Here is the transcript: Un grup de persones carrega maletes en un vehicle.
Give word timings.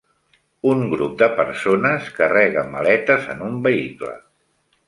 Un 0.69 0.79
grup 0.93 1.13
de 1.19 1.27
persones 1.41 2.09
carrega 2.17 2.65
maletes 2.73 3.31
en 3.35 3.47
un 3.53 3.63
vehicle. 3.69 4.19